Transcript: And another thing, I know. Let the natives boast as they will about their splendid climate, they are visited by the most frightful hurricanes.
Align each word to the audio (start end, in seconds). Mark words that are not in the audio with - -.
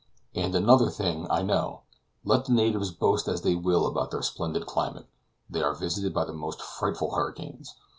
And 0.33 0.55
another 0.55 0.89
thing, 0.89 1.27
I 1.29 1.43
know. 1.43 1.81
Let 2.25 2.45
the 2.45 2.53
natives 2.53 2.89
boast 2.89 3.27
as 3.27 3.43
they 3.43 3.53
will 3.53 3.85
about 3.85 4.09
their 4.09 4.23
splendid 4.23 4.65
climate, 4.65 5.05
they 5.47 5.61
are 5.61 5.75
visited 5.75 6.11
by 6.11 6.25
the 6.25 6.33
most 6.33 6.59
frightful 6.59 7.13
hurricanes. 7.13 7.75